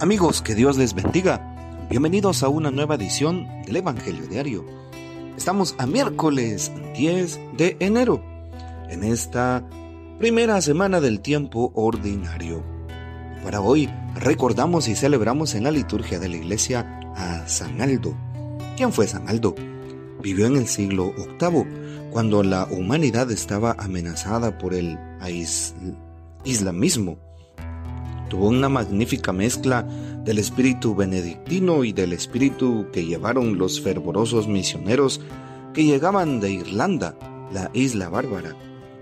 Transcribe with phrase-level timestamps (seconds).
[0.00, 1.40] Amigos, que Dios les bendiga.
[1.90, 4.64] Bienvenidos a una nueva edición del Evangelio Diario.
[5.36, 8.22] Estamos a miércoles 10 de enero,
[8.88, 9.68] en esta
[10.20, 12.62] primera semana del tiempo ordinario.
[13.42, 18.16] Para hoy recordamos y celebramos en la liturgia de la iglesia a San Aldo.
[18.76, 19.56] ¿Quién fue San Aldo?
[20.22, 24.96] Vivió en el siglo VIII, cuando la humanidad estaba amenazada por el
[26.44, 27.18] islamismo
[28.28, 29.86] tuvo una magnífica mezcla
[30.24, 35.20] del espíritu benedictino y del espíritu que llevaron los fervorosos misioneros
[35.72, 37.14] que llegaban de Irlanda,
[37.52, 38.54] la isla bárbara,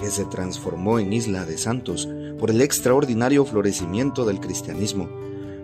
[0.00, 5.08] que se transformó en isla de santos por el extraordinario florecimiento del cristianismo.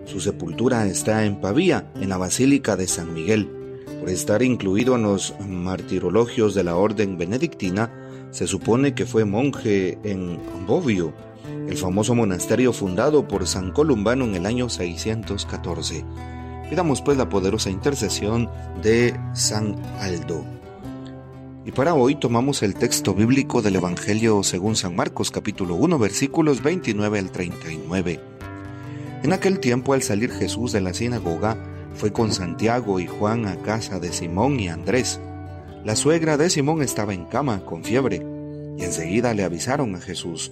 [0.05, 3.49] Su sepultura está en Pavía, en la Basílica de San Miguel.
[3.99, 7.91] Por estar incluido en los martirologios de la orden benedictina,
[8.31, 10.37] se supone que fue monje en
[10.67, 11.13] Bobbio,
[11.67, 16.05] el famoso monasterio fundado por San Columbano en el año 614.
[16.69, 18.49] Pidamos pues la poderosa intercesión
[18.81, 20.43] de San Aldo.
[21.65, 26.61] Y para hoy tomamos el texto bíblico del Evangelio según San Marcos capítulo 1 versículos
[26.61, 28.19] 29 al 39.
[29.23, 31.57] En aquel tiempo al salir Jesús de la sinagoga,
[31.95, 35.19] fue con Santiago y Juan a casa de Simón y Andrés.
[35.83, 38.21] La suegra de Simón estaba en cama con fiebre,
[38.77, 40.51] y enseguida le avisaron a Jesús.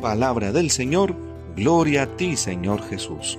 [0.00, 1.14] Palabra del Señor,
[1.56, 3.38] gloria a ti Señor Jesús.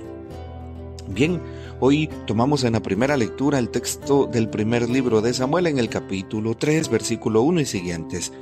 [1.06, 1.40] Bien,
[1.78, 5.88] hoy tomamos en la primera lectura el texto del primer libro de Samuel en el
[5.88, 8.32] capítulo 3, versículo 1 y siguientes.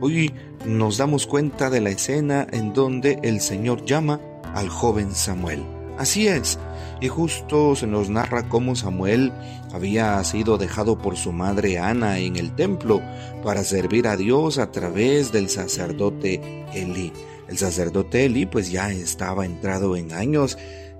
[0.00, 0.32] Hoy
[0.66, 4.20] nos damos cuenta de la escena en donde el Señor llama
[4.54, 5.62] al joven Samuel.
[5.98, 6.58] Así es,
[7.00, 9.32] y justo se nos narra cómo Samuel
[9.72, 13.00] había sido dejado por su madre Ana en el templo
[13.44, 17.12] para servir a Dios a través del sacerdote Elí.
[17.52, 20.56] El sacerdote Eli pues ya estaba entrado en años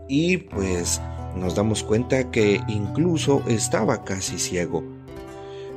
[0.07, 1.01] y pues
[1.35, 4.85] nos damos cuenta que incluso estaba casi ciego.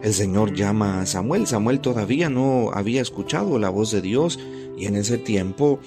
[0.03, 1.47] El Señor llama a Samuel.
[1.47, 4.37] Samuel todavía no había escuchado la voz de Dios
[4.77, 5.79] y en ese tiempo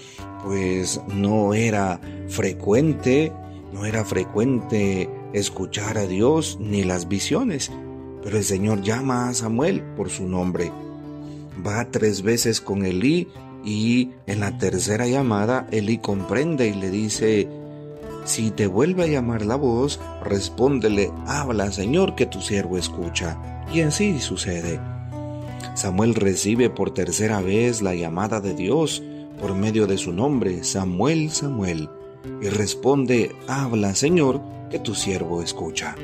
[0.43, 3.31] pues no era frecuente,
[3.75, 7.71] no era frecuente escuchar a Dios ni las visiones.
[8.23, 10.73] Pero el Señor llama a Samuel por su nombre.
[11.67, 13.29] Va tres veces con Elí
[13.69, 17.47] y en la tercera llamada, Eli comprende y le dice,
[18.25, 23.67] si te vuelve a llamar la voz, respóndele, habla Señor que tu siervo escucha.
[23.71, 24.81] Y así sucede.
[25.75, 29.03] Samuel recibe por tercera vez la llamada de Dios
[29.39, 31.91] por medio de su nombre, Samuel, Samuel,
[32.41, 34.41] y responde, habla Señor
[34.71, 35.95] que tu siervo escucha.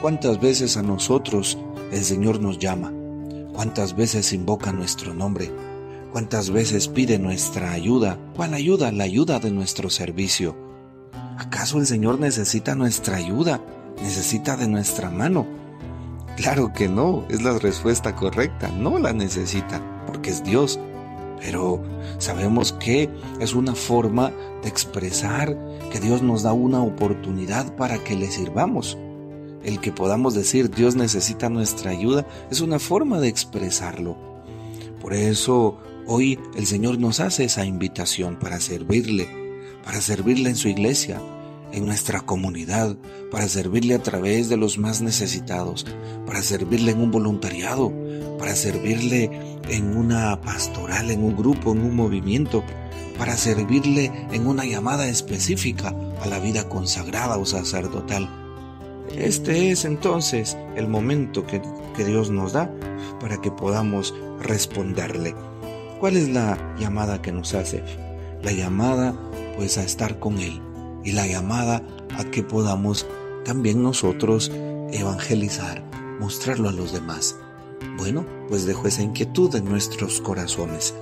[0.00, 1.58] ¿Cuántas veces a nosotros
[1.90, 2.92] el Señor nos llama?
[3.52, 5.50] ¿Cuántas veces invoca nuestro nombre?
[6.12, 8.18] ¿Cuántas veces pide nuestra ayuda?
[8.34, 8.90] ¿Cuál ayuda?
[8.90, 10.56] La ayuda de nuestro servicio.
[11.38, 13.62] ¿Acaso el Señor necesita nuestra ayuda?
[14.02, 15.46] ¿Necesita de nuestra mano?
[16.36, 20.80] Claro que no, es la respuesta correcta, no la necesita, porque es Dios.
[21.38, 21.80] Pero
[22.18, 24.32] sabemos que es una forma
[24.62, 25.56] de expresar
[25.92, 28.98] que Dios nos da una oportunidad para que le sirvamos.
[29.62, 34.16] El que podamos decir Dios necesita nuestra ayuda es una forma de expresarlo.
[35.00, 39.28] Por eso Hoy el Señor nos hace esa invitación para servirle,
[39.84, 41.20] para servirle en su iglesia,
[41.72, 42.96] en nuestra comunidad,
[43.30, 45.86] para servirle a través de los más necesitados,
[46.26, 47.92] para servirle en un voluntariado,
[48.38, 49.30] para servirle
[49.68, 52.64] en una pastoral, en un grupo, en un movimiento,
[53.18, 58.28] para servirle en una llamada específica a la vida consagrada o sacerdotal.
[59.14, 61.60] Este es entonces el momento que,
[61.96, 62.72] que Dios nos da
[63.20, 65.34] para que podamos responderle.
[66.00, 67.84] ¿Cuál es la llamada que nos hace?
[68.42, 69.14] La llamada
[69.54, 70.58] pues a estar con Él
[71.04, 71.82] y la llamada
[72.16, 73.06] a que podamos
[73.44, 74.50] también nosotros
[74.92, 75.84] evangelizar,
[76.18, 77.36] mostrarlo a los demás.
[77.98, 80.94] Bueno, pues dejo esa inquietud en nuestros corazones.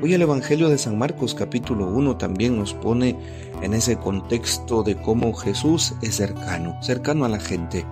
[0.00, 3.18] Hoy el Evangelio de San Marcos capítulo 1 también nos pone
[3.60, 7.84] en ese contexto de cómo Jesús es cercano, cercano a la gente,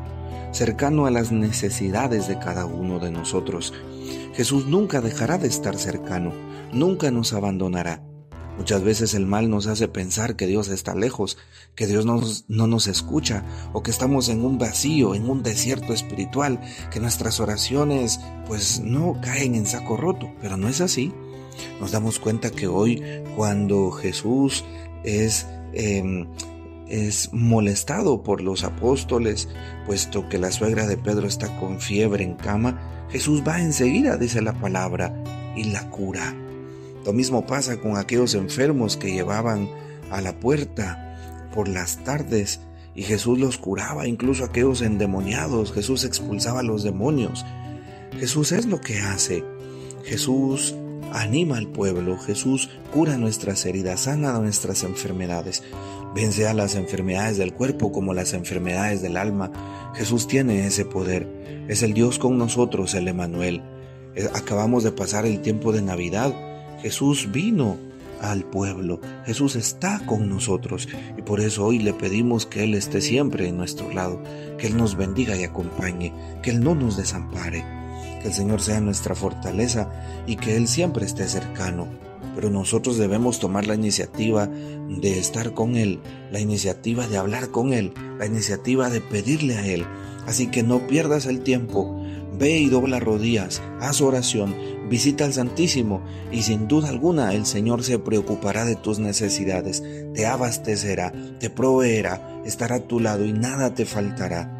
[0.52, 3.72] cercano a las necesidades de cada uno de nosotros.
[4.34, 6.32] Jesús nunca dejará de estar cercano,
[6.72, 8.02] nunca nos abandonará.
[8.58, 11.38] Muchas veces el mal nos hace pensar que Dios está lejos,
[11.74, 13.42] que Dios no nos escucha
[13.72, 16.60] o que estamos en un vacío, en un desierto espiritual,
[16.90, 21.12] que nuestras oraciones pues no caen en saco roto, pero no es así.
[21.80, 23.02] Nos damos cuenta que hoy
[23.36, 24.64] cuando Jesús
[25.04, 25.46] es...
[25.72, 26.26] Em,
[26.90, 29.48] es molestado por los apóstoles,
[29.86, 34.42] puesto que la suegra de Pedro está con fiebre en cama, Jesús va enseguida, dice
[34.42, 35.14] la palabra,
[35.56, 36.34] y la cura.
[37.04, 39.68] Lo mismo pasa con aquellos enfermos que llevaban
[40.10, 42.60] a la puerta por las tardes
[42.94, 47.44] y Jesús los curaba, incluso aquellos endemoniados, Jesús expulsaba a los demonios.
[48.18, 49.44] Jesús es lo que hace.
[50.04, 50.74] Jesús
[51.12, 55.62] anima al pueblo, Jesús cura nuestras heridas, sana nuestras enfermedades,
[56.14, 59.50] vence a las enfermedades del cuerpo como las enfermedades del alma.
[59.94, 61.26] Jesús tiene ese poder,
[61.68, 63.62] es el Dios con nosotros, el Emanuel.
[64.34, 66.34] Acabamos de pasar el tiempo de Navidad
[66.82, 67.76] Jesús vino
[68.20, 69.00] al pueblo.
[69.24, 73.56] Jesús está con nosotros y por eso hoy le pedimos que Él esté siempre en
[73.56, 74.22] nuestro lado,
[74.58, 76.12] que Él nos bendiga y acompañe,
[76.42, 77.64] que Él no nos desampare,
[78.20, 79.90] que el Señor sea nuestra fortaleza
[80.26, 82.09] y que Él siempre esté cercano.
[82.34, 86.00] Pero nosotros debemos tomar la iniciativa de estar con Él,
[86.30, 89.84] la iniciativa de hablar con Él, la iniciativa de pedirle a Él.
[90.26, 92.00] Así que no pierdas el tiempo,
[92.40, 94.56] Ve y dobla rodillas, haz oración,
[94.88, 96.00] visita al Santísimo
[96.32, 99.82] y sin duda alguna el Señor se preocupará de tus necesidades,
[100.14, 104.59] te abastecerá, te proveerá, estará a tu lado y nada te faltará.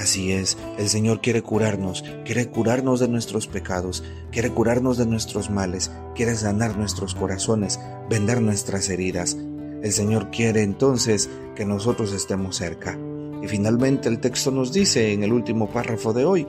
[0.00, 4.02] Así es, el Señor quiere curarnos, quiere curarnos de nuestros pecados,
[4.32, 9.36] quiere curarnos de nuestros males, quiere sanar nuestros corazones, vender nuestras heridas.
[9.82, 12.98] El Señor quiere entonces que nosotros estemos cerca.
[13.42, 16.46] Y finalmente el texto nos dice en el último párrafo de hoy,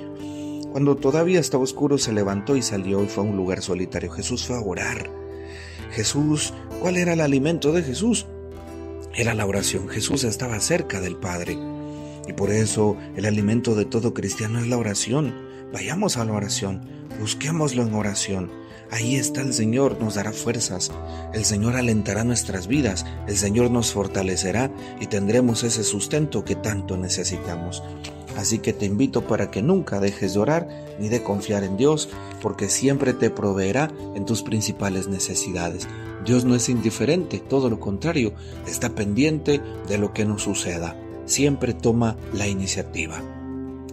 [0.72, 4.12] cuando todavía estaba oscuro se levantó y salió y fue a un lugar solitario.
[4.12, 5.10] Jesús fue a orar.
[5.92, 8.28] Jesús, ¿cuál era el alimento de Jesús?
[9.14, 9.90] Era la oración.
[9.90, 11.58] Jesús estaba cerca del Padre.
[12.28, 15.34] Y por eso el alimento de todo cristiano es la oración.
[15.74, 16.82] Vayamos a la oración,
[17.20, 18.52] busquémoslo en oración.
[18.92, 20.92] Ahí está el Señor, nos dará fuerzas.
[21.34, 24.70] El Señor alentará nuestras vidas, el Señor nos fortalecerá
[25.00, 27.82] y tendremos ese sustento que tanto necesitamos.
[28.38, 30.68] Así que te invito para que nunca dejes de orar
[31.00, 32.10] ni de confiar en Dios,
[32.42, 35.88] porque siempre te proveerá en tus principales necesidades.
[36.26, 38.34] Dios no es indiferente, todo lo contrario,
[38.68, 40.96] está pendiente de lo que nos suceda.
[41.32, 43.22] Siempre toma la iniciativa.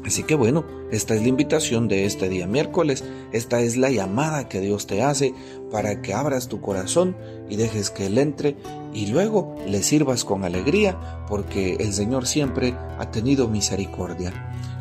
[0.04, 4.48] Así que bueno, esta es la invitación de este día miércoles, esta es la llamada
[4.48, 5.34] que Dios te hace
[5.70, 7.16] para que abras tu corazón
[7.48, 8.56] y dejes que Él entre
[8.92, 14.32] y luego le sirvas con alegría porque el Señor siempre ha tenido misericordia.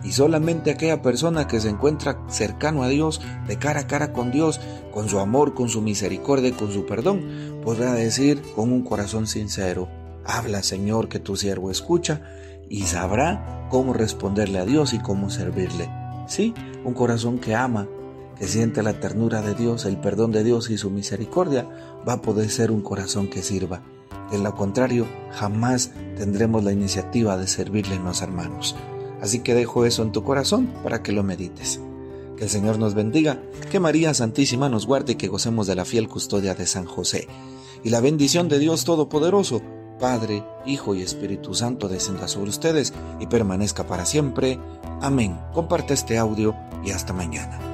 [0.03, 4.31] Y solamente aquella persona que se encuentra cercano a Dios, de cara a cara con
[4.31, 4.59] Dios,
[4.91, 9.87] con su amor, con su misericordia, con su perdón, podrá decir con un corazón sincero,
[10.27, 12.21] habla Señor que tu siervo escucha
[12.69, 15.89] y sabrá cómo responderle a Dios y cómo servirle.
[16.27, 17.87] Sí, un corazón que ama,
[18.37, 21.67] que siente la ternura de Dios, el perdón de Dios y su misericordia,
[22.07, 23.81] va a poder ser un corazón que sirva.
[24.29, 28.75] De lo contrario, jamás tendremos la iniciativa de servirle a los hermanos.
[29.21, 31.79] Así que dejo eso en tu corazón para que lo medites.
[32.35, 35.85] Que el Señor nos bendiga, que María Santísima nos guarde y que gocemos de la
[35.85, 37.27] fiel custodia de San José.
[37.83, 39.61] Y la bendición de Dios Todopoderoso,
[39.99, 44.59] Padre, Hijo y Espíritu Santo descienda sobre ustedes y permanezca para siempre.
[45.01, 45.39] Amén.
[45.53, 47.66] Comparte este audio y hasta mañana.